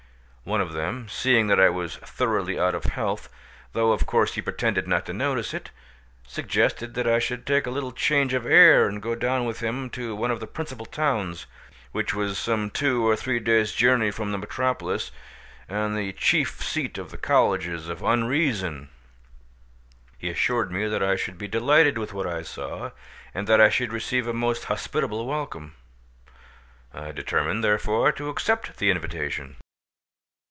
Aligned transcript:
One 0.43 0.59
of 0.59 0.73
them, 0.73 1.07
seeing 1.07 1.47
that 1.47 1.59
I 1.59 1.69
was 1.69 1.97
thoroughly 1.97 2.59
out 2.59 2.73
of 2.73 2.85
health, 2.85 3.29
though 3.73 3.91
of 3.91 4.07
course 4.07 4.33
he 4.33 4.41
pretended 4.41 4.87
not 4.87 5.05
to 5.05 5.13
notice 5.13 5.53
it, 5.53 5.69
suggested 6.27 6.95
that 6.95 7.05
I 7.07 7.19
should 7.19 7.45
take 7.45 7.67
a 7.67 7.71
little 7.71 7.91
change 7.91 8.33
of 8.33 8.47
air 8.47 8.87
and 8.87 9.03
go 9.03 9.13
down 9.13 9.45
with 9.45 9.59
him 9.59 9.89
to 9.91 10.15
one 10.15 10.31
of 10.31 10.39
the 10.39 10.47
principal 10.47 10.87
towns, 10.87 11.45
which 11.91 12.15
was 12.15 12.39
some 12.39 12.71
two 12.71 13.07
or 13.07 13.15
three 13.15 13.39
days' 13.39 13.71
journey 13.71 14.09
from 14.09 14.31
the 14.31 14.39
metropolis, 14.39 15.11
and 15.69 15.95
the 15.95 16.11
chief 16.11 16.61
seat 16.63 16.97
of 16.97 17.11
the 17.11 17.17
Colleges 17.19 17.87
of 17.87 18.01
Unreason; 18.03 18.89
he 20.17 20.27
assured 20.29 20.71
me 20.71 20.87
that 20.87 21.03
I 21.03 21.15
should 21.17 21.37
be 21.37 21.47
delighted 21.47 21.99
with 21.99 22.13
what 22.13 22.25
I 22.25 22.41
saw, 22.41 22.89
and 23.35 23.45
that 23.45 23.61
I 23.61 23.69
should 23.69 23.93
receive 23.93 24.25
a 24.25 24.33
most 24.33 24.65
hospitable 24.65 25.27
welcome. 25.27 25.75
I 26.95 27.11
determined 27.11 27.63
therefore 27.63 28.11
to 28.13 28.29
accept 28.29 28.77
the 28.77 28.89
invitation. 28.89 29.57